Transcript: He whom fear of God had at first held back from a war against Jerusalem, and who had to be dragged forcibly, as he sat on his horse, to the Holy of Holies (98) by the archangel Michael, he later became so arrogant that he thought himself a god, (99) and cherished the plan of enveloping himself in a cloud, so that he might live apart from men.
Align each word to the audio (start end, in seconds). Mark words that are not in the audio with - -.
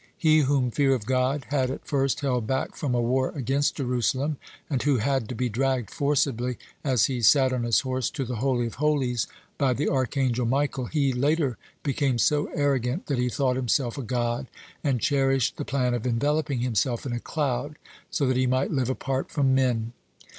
He 0.17 0.39
whom 0.39 0.71
fear 0.71 0.95
of 0.95 1.05
God 1.05 1.45
had 1.49 1.69
at 1.69 1.85
first 1.85 2.21
held 2.21 2.47
back 2.47 2.75
from 2.75 2.95
a 2.95 2.99
war 3.01 3.29
against 3.35 3.75
Jerusalem, 3.75 4.37
and 4.67 4.81
who 4.81 4.97
had 4.97 5.29
to 5.29 5.35
be 5.35 5.47
dragged 5.47 5.91
forcibly, 5.91 6.57
as 6.83 7.05
he 7.05 7.21
sat 7.21 7.53
on 7.53 7.61
his 7.61 7.81
horse, 7.81 8.09
to 8.09 8.25
the 8.25 8.37
Holy 8.37 8.65
of 8.65 8.73
Holies 8.81 9.27
(98) 9.59 9.59
by 9.59 9.73
the 9.73 9.89
archangel 9.89 10.47
Michael, 10.47 10.85
he 10.87 11.13
later 11.13 11.55
became 11.83 12.17
so 12.17 12.45
arrogant 12.55 13.05
that 13.05 13.19
he 13.19 13.29
thought 13.29 13.57
himself 13.57 13.95
a 13.95 14.01
god, 14.01 14.47
(99) 14.83 14.91
and 14.91 15.01
cherished 15.01 15.57
the 15.57 15.65
plan 15.65 15.93
of 15.93 16.07
enveloping 16.07 16.61
himself 16.61 17.05
in 17.05 17.13
a 17.13 17.19
cloud, 17.19 17.75
so 18.09 18.25
that 18.25 18.37
he 18.37 18.47
might 18.47 18.71
live 18.71 18.89
apart 18.89 19.29
from 19.29 19.53
men. 19.53 19.93